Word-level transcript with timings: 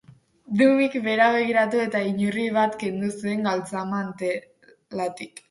Dummyk 0.61 0.95
behera 1.07 1.27
begiratu 1.35 1.81
eta 1.83 2.01
inurri 2.13 2.47
bat 2.57 2.79
kendu 2.85 3.11
zuen 3.19 3.45
galtzamantaletik. 3.51 5.33